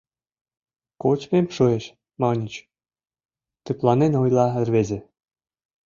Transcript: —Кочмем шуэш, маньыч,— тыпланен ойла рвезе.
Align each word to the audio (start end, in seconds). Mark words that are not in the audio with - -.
—Кочмем 1.01 1.45
шуэш, 1.55 1.85
маньыч,— 2.21 2.55
тыпланен 3.65 4.13
ойла 4.21 4.45
рвезе. 4.67 4.99